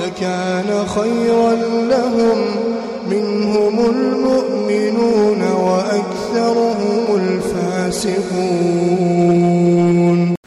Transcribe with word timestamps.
لكان 0.00 0.86
خيرا 0.96 1.52
لهم. 1.92 2.38
منهم 3.06 3.76
المؤمنون 3.94 5.40
وأكثرهم 5.66 7.04
الفاسقون. 7.22 8.16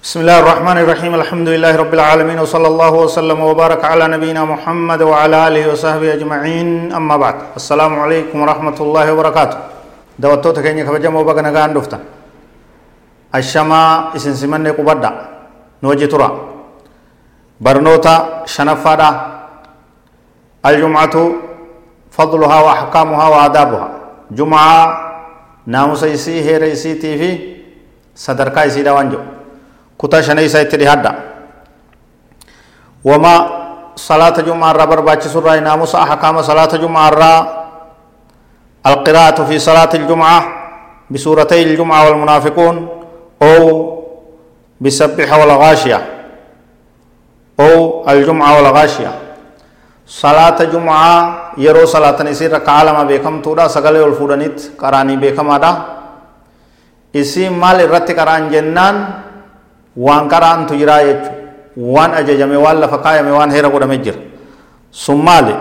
بسم 0.04 0.20
الله 0.20 0.38
الرحمن 0.40 0.78
الرحيم. 0.78 1.16
الحمد 1.16 1.48
لله 1.48 1.74
رب 1.76 1.94
العالمين 1.94 2.40
وصلى 2.40 2.68
الله 2.68 2.94
وسلم 2.94 3.40
وبارك 3.40 3.82
على 3.86 4.08
نبينا 4.08 4.44
محمد 4.44 5.02
وعلى 5.02 5.48
آله 5.48 5.72
وصحبه 5.72 6.14
أجمعين. 6.20 6.92
أما 6.92 7.16
بعد 7.18 7.36
السلام 7.56 8.00
عليكم 8.00 8.36
ورحمة 8.42 8.78
الله 8.82 9.06
وبركاته. 9.14 9.58
دوتو 10.20 10.52
تكيني 10.52 10.84
كبجم 10.84 11.16
وبغنا 11.16 11.50
غان 11.56 11.72
دفتا 11.74 12.00
الشما 13.36 14.12
إسن 14.16 14.34
سمن 14.36 14.68
قبدا 14.68 15.12
نوجي 15.84 16.08
ترى. 16.12 16.30
برنوتا 17.64 18.44
شنفادا 18.46 19.39
الجمعة 20.66 21.16
فضلها 22.12 22.58
وأحكامها 22.62 23.26
وآدابها. 23.28 23.88
جمعة 24.32 24.76
ناموس 25.68 26.04
إسي 26.04 26.42
هير 26.42 26.72
إسي 26.72 26.94
تيفي 27.00 27.32
صدركا 28.16 28.66
إسي 28.68 28.84
دوانجو 28.84 29.20
shanii 30.00 30.46
isaa 30.46 30.62
itti 30.64 30.78
dhihaadha 30.78 31.12
wama 33.04 33.34
salaata 33.96 34.42
jumaa 34.42 34.72
irraa 34.72 34.88
barbaachisu 34.88 35.40
irraa 35.40 35.60
naamusa 35.62 36.00
ahkaama 36.00 36.44
salaata 36.44 36.78
jumaa 36.78 37.08
irraa 37.12 37.60
القراءة 38.86 39.44
في 39.44 39.60
صلاة 39.60 39.90
الجمعة 39.94 40.40
بسورتي 41.12 41.64
الجمعة 41.64 42.06
والمنافقون 42.06 42.76
أو 43.42 43.64
بسبح 44.82 45.30
والغاشية 45.38 46.00
أو 47.60 48.10
الجمعة 48.10 48.56
والغاشية. 48.56 49.12
صلاة 50.10 50.58
جمعة 50.74 51.16
يرو 51.62 51.86
صلاة 51.86 52.18
نسير 52.26 52.58
كعالم 52.58 52.98
بكم 53.10 53.34
تودا 53.46 53.68
سقل 53.70 53.96
والفودنيت 54.04 54.58
قراني 54.82 55.16
بكم 55.22 55.46
هذا 55.54 55.72
اسم 57.22 57.54
مال 57.62 57.78
الرت 57.86 58.10
قران 58.18 58.50
جنان 58.50 58.96
waan 60.06 60.26
qaraantu 60.32 60.74
jiraa 60.80 61.04
jechu 61.08 61.30
waan 61.94 62.12
ajajame 62.20 62.58
waan 62.66 62.78
lafa 62.80 62.98
kaayame 63.06 63.32
waan 63.38 63.52
heera 63.52 63.70
godhame 63.74 63.98
jira 64.06 64.20
sun 64.92 65.20
maali 65.28 65.52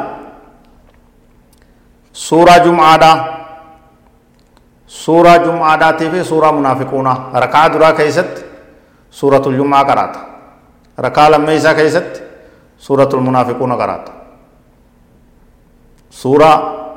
suuraa 2.13 2.59
jum'aadhaa 2.67 3.17
suuraa 4.87 5.39
jum'aadhaatii 5.47 6.11
fi 6.13 6.21
suuraa 6.31 6.53
munaafiquunaa 6.59 7.17
rakaa 7.45 7.67
duraa 7.73 7.93
keessatti 7.99 8.43
suuratul 9.11 9.57
jum'aa 9.61 9.85
qaraata 9.91 10.21
rakaa 11.07 11.29
lammeeysaa 11.35 11.75
keessatti 11.81 12.21
suuratul 12.87 13.21
munaafiquuna 13.27 13.77
qaraata 13.83 14.13
suuraa 16.21 16.57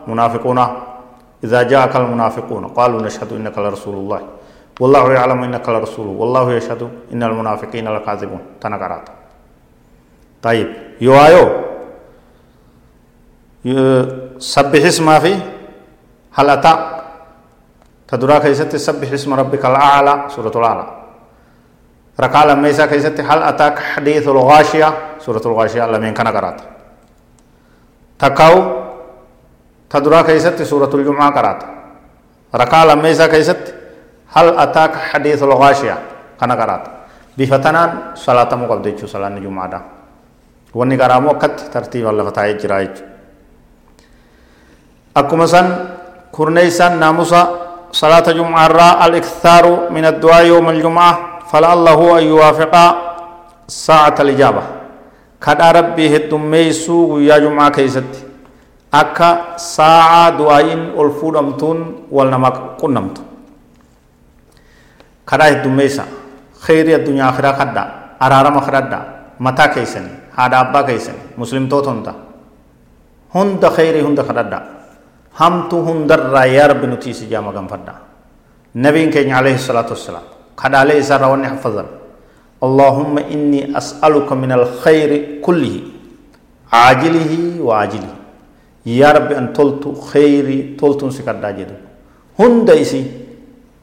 munaafiquunaa 0.10 0.70
إذا 1.42 1.62
جاءك 1.74 1.96
المنافقون 1.96 2.78
قالوا 2.78 3.02
نشهد 3.02 3.34
إنك 3.34 3.58
لرسول 3.58 3.96
الله. 3.98 4.22
والله 4.78 5.14
يعلم 5.14 5.44
إنك 5.44 5.66
لرسول. 5.70 6.08
والله 6.08 6.54
يشهد 6.54 6.82
إن 7.14 7.24
المنافقين 7.24 7.82
لكاذبون. 7.82 8.62
تنقرات 8.62 9.06
طيب 10.46 10.68
يوايو 11.02 11.46
سبح 14.38 14.84
اسم 14.86 15.08
في 15.20 15.34
هل 16.38 16.50
أتى؟ 16.50 16.74
تدرا 18.08 18.38
كيست 18.46 18.76
سبح 18.76 19.10
اسم 19.10 19.34
ربك 19.34 19.66
الأعلى؟ 19.66 20.14
سورة 20.30 20.54
الأعلى. 20.62 20.86
ركع 22.22 22.42
لميسا 22.54 22.86
كيست 22.86 23.18
هل 23.18 23.40
أتاك 23.50 23.80
حديث 23.80 24.30
الغاشية؟ 24.30 25.18
سورة 25.26 25.42
الغاشية 25.42 25.90
لمن 25.90 26.14
كان 26.14 26.28
قرات 26.30 26.62
تكاو. 28.22 28.81
تدرا 29.92 30.22
كيست 30.22 30.62
سورة 30.64 30.92
الجمعة 30.96 31.30
قرات 31.36 31.60
ركع 32.56 32.84
لميسا 32.84 33.28
كيست 33.28 33.76
هل 34.36 34.48
أتاك 34.60 34.96
حديث 34.96 35.44
الغاشية؟ 35.44 35.98
كان 36.40 36.52
قرات 36.52 36.84
بفتنان 37.38 38.16
صلاة 38.16 38.56
مقبل 38.56 39.08
صلاة 39.08 39.28
الجمعة 39.28 39.68
دا. 39.68 39.82
واني 40.74 40.96
قرامو 40.96 41.30
قد 41.30 41.56
ترتيب 41.56 42.08
الله 42.08 42.24
فتاة 42.24 42.52
جرائج. 42.52 42.96
أكما 45.18 45.46
سن 45.46 45.68
كرنيسان 46.32 47.00
ناموسا 47.00 47.42
صلاة 47.92 48.28
جمعة 48.32 48.68
را 48.68 49.06
الإكثار 49.06 49.92
من 49.92 50.06
الدعاء 50.06 50.46
يوم 50.46 50.70
الجمعة. 50.70 51.14
فلعله 51.52 52.20
أن 52.20 52.24
يوافق 52.24 52.76
ساعة 53.68 54.16
الإجابة. 54.20 54.64
كدا 55.44 55.72
ربي 55.72 56.16
هدميسو 56.16 57.20
يا 57.20 57.38
جمعة 58.94 59.04
كيست 59.04 59.22
أكا 59.22 59.58
ساعة 59.58 60.30
دعائين 60.38 60.80
الفودمتون 61.00 61.96
والنمك 62.12 62.56
قنمتون 62.82 63.26
karaa 65.26 65.48
heddummeessa 65.48 66.04
kheyrii 66.66 66.94
addunyaa 66.94 67.30
akhiraa 67.30 67.54
kadhaa 67.54 67.88
araarama 68.20 68.62
kadhadhaa 68.62 69.06
mataa 69.40 69.68
keessanii 69.68 70.12
haadha 70.32 70.60
abbaa 70.60 70.84
keessanii 70.84 71.22
muslimtoota 71.38 71.90
hunda 71.92 72.14
hunda 73.34 73.70
kheyrii 73.70 74.02
hunda 74.02 74.24
kadhadhaa 74.24 74.62
hamtu 75.34 75.84
hundarraa 75.86 76.46
yaa 76.46 76.68
rabbi 76.68 76.88
nuti 76.88 77.10
isi 77.10 77.26
jaama 77.26 77.52
ganfadhaa 77.52 78.00
nabiin 78.74 79.12
keenya 79.12 79.38
alayhi 79.38 79.60
salaatu 79.60 79.94
wassalaam 79.94 80.24
kadhaalee 80.56 81.00
isaarraa 81.00 81.30
wanni 81.30 81.48
haffazan 81.48 81.86
اللهم 82.68 83.18
إني 83.18 83.78
أسألك 83.78 84.30
من 84.34 84.52
الخير 84.52 85.42
كله 85.42 85.76
عاجله 86.74 87.58
وعاجله 87.62 88.14
يا 88.86 89.12
رب 89.12 89.32
أن 89.32 89.54
تلت 89.54 89.84
خيري 90.12 90.76
تلت 90.80 91.06
سكر 91.18 91.36
داجد 91.44 91.72
هند 92.40 92.70
إسي 92.70 93.02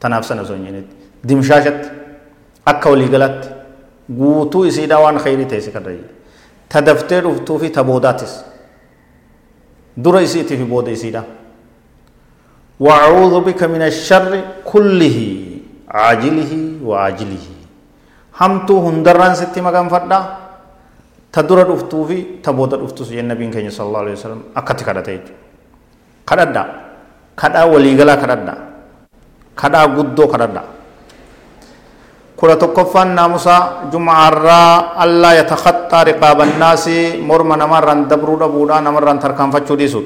تنافسنا 0.01 0.43
زونجنت 0.43 0.99
dimshaashatti 1.23 1.89
akka 2.65 2.89
waliigalaatti 2.89 3.49
guutuu 4.19 4.65
isiidhaa 4.69 4.99
waan 5.03 5.17
khayrii 5.23 5.45
ta'e 5.51 5.61
si 5.61 5.71
kadha 5.71 5.91
ta 6.71 6.81
daftee 6.81 7.21
dhuftuu 7.25 7.59
fi 7.59 7.69
ta 7.75 7.83
boodaatis 7.83 8.33
dura 9.97 10.21
isiitii 10.27 10.57
fi 10.57 10.63
booda 10.63 10.91
isiidha 10.91 11.23
وأعوذ 12.79 13.35
بك 13.47 13.63
من 13.63 13.81
الشر 13.91 14.31
كله 14.71 15.17
عاجله 15.91 16.51
وآجله 16.89 17.45
همتو 18.39 18.75
هندران 18.87 19.35
ستي 19.35 19.59
مقام 19.61 19.89
فردا 19.91 20.19
تدور 21.33 21.59
دفتو 21.69 21.99
في 22.09 22.17
تبود 22.45 22.71
دفتو 22.81 23.03
سي 23.07 23.19
النبي 23.19 23.45
كان 23.53 23.69
صلى 23.69 23.87
الله 23.89 24.01
عليه 24.03 24.15
وسلم 24.17 24.41
أكتي 24.59 24.83
كدا 24.87 25.01
تيج 25.07 25.25
كدا 26.29 26.63
كدا 27.39 27.61
وليغلا 27.71 28.15
كدا 28.21 28.53
كدا 29.59 29.79
غدو 29.95 30.25
كدا 30.33 30.63
كرة 32.39 32.55
تكفان 32.55 33.07
ناموسا 33.19 33.55
جمعة 33.91 34.29
را 34.45 34.59
الله 35.03 35.31
يتخطى 35.39 35.99
رقاب 36.07 36.39
الناس 36.47 36.85
مرمى 37.29 37.55
نمران 37.61 37.99
دبرو 38.07 38.35
دبودا 38.41 38.79
نمران 38.85 39.19
تركان 39.23 39.51
فچو 39.53 39.75
ديسود 39.75 40.05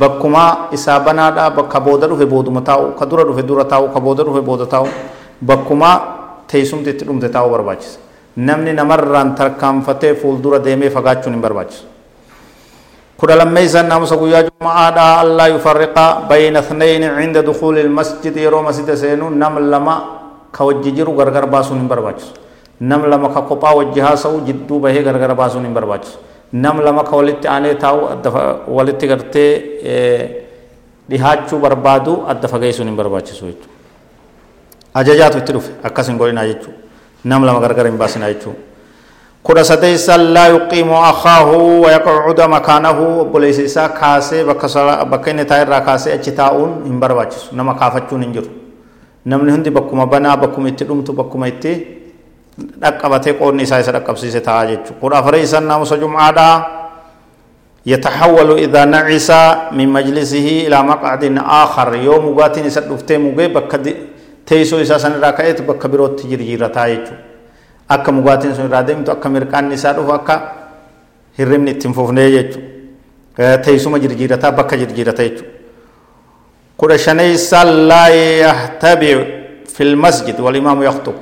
بكما 0.00 0.44
إسابنا 0.76 1.26
دا 1.36 1.48
بك 1.56 1.72
بودا 1.86 2.12
في 2.20 2.24
بود 2.32 2.48
متاو 2.56 2.80
كدورا 3.00 3.32
في 3.36 3.42
دورا 3.48 3.64
تاو 3.72 3.88
كبودا 3.94 4.22
في 4.36 4.40
بودا 4.48 4.64
تاو 4.72 4.84
بكما 5.48 5.90
تيسوم 6.48 6.80
تتلوم 6.84 7.18
تاو 7.24 7.46
برباچس 7.52 7.90
نمني 7.96 8.05
تركان 9.34 9.80
فتي 9.80 10.14
فول 10.14 10.42
دورا 10.42 10.58
ديمي 10.58 10.90
فغاچو 10.90 11.30
نم 11.30 11.40
برباچس 11.40 11.84
كرة 13.16 13.34
لما 13.34 13.60
يزن 13.60 13.88
ناموسا 13.88 14.16
قويا 14.16 14.40
جمعة 14.48 14.90
دا 14.90 15.22
الله 15.22 15.46
يفرق 15.46 15.96
بين 16.28 16.56
اثنين 16.56 17.04
عند 17.04 17.38
دخول 17.38 17.78
المسجد 17.78 18.36
يرو 18.36 18.62
مسجد 18.62 18.94
سينو 18.94 19.30
نم 19.30 19.58
لما 19.72 20.16
hin 21.80 21.88
barbaachisu 21.88 22.32
ka 23.28 23.42
kophaa 23.42 23.74
wajji 23.74 24.00
haasa'u 24.00 24.40
jidduu 24.46 24.78
bahee 24.80 25.02
gargar 25.02 25.34
baasuun 25.34 25.64
hin 25.64 25.74
barbaachisu 25.74 26.18
nam 26.52 26.80
lama 26.80 27.04
ka 27.04 27.16
walitti 27.16 27.48
aanee 27.48 27.74
taa'u 27.74 28.08
adda 28.14 28.30
walitti 28.78 29.06
gartee 29.12 29.52
dhihaachuu 31.10 31.58
barbaadu 31.58 32.24
adda 32.28 32.48
fageessuun 32.48 32.88
hin 32.88 32.96
barbaachisu 32.96 33.46
jechuudha. 33.46 33.74
Ajajaatu 34.94 35.38
itti 35.38 35.52
dhufe 35.52 35.72
akkas 35.82 36.08
hin 36.08 36.18
godhinaa 36.18 36.46
jechuudha. 36.46 36.85
Lama 37.26 37.60
gargar 37.60 37.86
hin 37.86 37.98
baasinaa 37.98 38.32
jechuudha. 38.32 38.66
كنا 39.46 39.62
سديسا 39.62 40.16
لا 40.34 40.46
يقيم 40.46 40.90
أخاه 40.90 41.50
ويقعد 41.82 42.40
مكانه 42.40 42.98
بوليس 43.30 43.70
إسا 43.70 43.86
كاسي 43.94 44.42
بكين 45.06 45.46
تاير 45.46 45.70
كاسي 45.86 46.14
أجتاؤون 46.18 46.70
هم 46.82 46.98
برواجس 46.98 47.54
نما 47.54 47.78
كافتشون 47.78 48.22
انجر 48.26 48.46
نمني 49.26 49.50
هندي 49.54 49.70
بكما 49.70 50.04
بنا 50.10 50.34
بكما 50.34 50.68
اتدومتو 50.68 51.12
بكما 51.14 51.46
اتي 51.46 51.72
dhaqqabatee 52.56 53.36
qoonni 53.38 53.62
isaa 53.68 53.84
isa 53.84 53.92
dhaqqabsiise 53.92 54.40
ta'a 54.40 54.64
jechuudha. 54.64 54.96
Kudha 55.00 55.16
afreessan 55.20 55.64
naamusa 55.68 55.96
jum'aadhaa 56.00 56.56
يتحول 57.86 58.66
إذا 58.66 58.82
نعس 58.84 59.30
من 59.70 59.88
مجلسه 59.94 60.66
إلى 60.66 60.78
مقعد 60.82 61.22
آخر 61.38 61.94
يوم 61.94 62.34
مغاتين 62.34 62.66
إسا 62.66 62.82
دفتي 62.90 63.14
مغي 63.14 63.54
بك 63.54 63.72
تيسو 64.46 64.80
إسا 64.82 64.98
سن 64.98 65.20
راكايت 65.20 65.62
بك 65.62 65.86
بروت 65.86 66.26
جرجيرة 66.26 66.66
تايجو 66.66 67.16
akka 67.88 68.12
mugaatiin 68.12 68.54
sun 68.54 68.66
irraa 68.66 68.82
deemtu 68.82 69.10
akka 69.12 69.28
mirqaanni 69.28 69.74
isaa 69.74 69.92
dhufu 69.94 70.12
akka 70.12 70.34
hirribni 71.38 71.70
ittiin 71.70 71.94
fufnee 71.94 72.30
jechuudha 72.30 73.58
teessuma 73.66 73.98
jirjiirataa 74.04 74.52
bakka 74.52 74.76
jirjiirata 74.80 75.22
jechuudha 75.28 75.52
kudha 76.76 76.98
shaneessaa 76.98 77.64
laa 77.90 78.08
yahtabicu 78.44 79.22
fil 79.76 79.94
masjid 79.96 80.40
wal 80.46 80.56
imaamu 80.62 80.82
yaxtub 80.88 81.14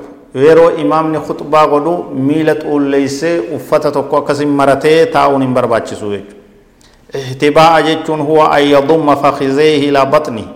yeroo 0.45 0.71
imaamni 0.83 1.19
khutbaa 1.27 1.67
godhu 1.73 1.93
miila 2.29 2.55
xuulleessee 2.63 3.35
uffata 3.57 3.91
tokko 3.91 4.17
akkasin 4.23 4.49
maratee 4.61 5.05
taa'uun 5.17 5.45
hin 5.47 5.53
barbaachisu 5.59 6.11
jechuudha 6.15 6.43
احتباء 7.15 7.81
جتون 7.81 8.19
هو 8.19 8.45
أن 8.45 8.63
يضم 8.75 9.15
فخذيه 9.15 9.89
إلى 9.89 10.05
بطنه 10.05 10.47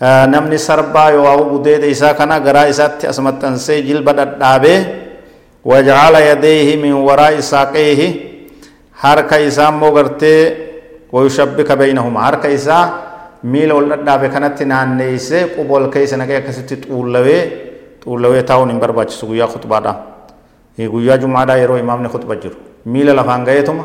namni 0.00 0.58
sarbaa 0.58 1.10
yoo 1.10 1.44
gudeeda 1.52 1.86
isaa 1.86 2.14
kana 2.14 2.40
garaa 2.40 2.66
isaatti 2.72 3.06
asmaxxansee 3.06 3.82
jilba 3.82 4.12
dhadhaabee 4.12 4.80
يديه 5.64 6.76
من 6.76 6.92
وراء 6.92 7.40
ساقيه 7.40 8.00
حركة 8.94 9.48
إسام 9.48 9.80
موغرتي 9.80 10.56
ويشبك 11.12 11.72
بينهما 11.72 12.20
حركة 12.24 12.54
إسا 12.54 12.78
ميل 13.44 13.72
ولدابه 13.72 14.26
كانت 14.28 14.62
نانيسه 14.62 15.40
قبول 15.58 15.90
كيس 15.90 16.14
نگه 16.14 16.38
كسيت 16.38 16.88
طولوي 16.88 17.38
طولوي 18.04 18.42
تاون 18.42 18.78
برباچ 18.80 19.10
سويا 19.10 19.46
خطبه 19.46 19.78
دا 19.78 19.92
هي 20.78 20.88
گویا 20.88 21.16
جمعه 21.16 21.44
دا 21.44 21.56
يرو 21.56 21.76
امام 21.76 22.02
نے 22.04 22.08
خطبه 22.08 22.34
جرو 22.34 22.56
ميل 22.86 23.06
لفان 23.16 23.46
گئے 23.46 23.62
تم 23.62 23.78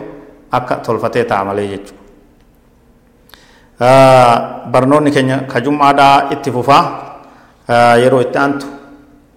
akka 0.51 0.75
tolfatee 0.85 1.23
taamalee 1.23 1.67
jechuudha. 1.67 2.04
Barnoonni 4.72 5.12
keenya 5.12 5.44
ka 5.51 5.60
jum'aadhaa 5.60 6.31
itti 6.31 6.51
fufaa 6.51 6.83
yeroo 8.00 8.22
itti 8.24 8.38
aantu 8.39 8.66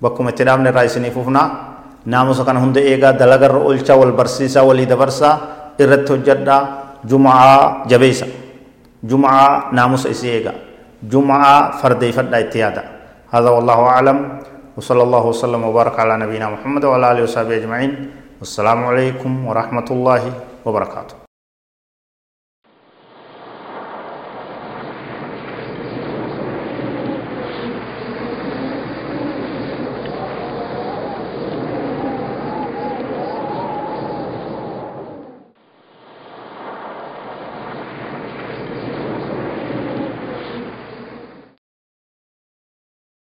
bakkuma 0.02 0.30
itti 0.30 0.44
dhaabne 0.46 0.70
irraa 0.70 0.84
isinii 0.86 1.10
fufnaa 1.10 1.46
naamusa 2.06 2.44
kana 2.44 2.60
hunda 2.62 2.80
eegaa 2.80 3.12
dalagarra 3.18 3.58
oolchaa 3.58 3.96
wal 3.98 4.12
barsiisaa 4.12 4.62
walii 4.68 4.86
dabarsaa 4.86 5.34
irratti 5.78 6.12
hojjedhaa 6.12 6.60
jum'aa 7.10 7.84
jabeessa 7.90 8.26
jum'aa 9.10 9.70
naamusa 9.72 10.08
isii 10.14 10.30
eegaa 10.36 10.56
jum'aa 11.12 11.78
fardeeffadhaa 11.82 12.40
itti 12.46 12.58
yaada 12.64 12.82
هذا 13.28 13.50
والله 13.56 13.78
أعلم 13.92 14.18
وصلى 14.76 15.02
الله 15.06 15.24
وسلم 15.32 15.60
وبارك 15.68 16.00
على 16.00 16.16
نبينا 16.24 16.46
محمد 16.48 16.82
وعلى 16.88 17.04
آله 17.12 17.22
وصحبه 17.28 17.54
أجمعين 17.60 17.92
والسلام 18.40 18.80
عليكم 18.90 19.30
ورحمة 19.48 19.88
الله 19.94 20.22
وبركاته 20.64 21.27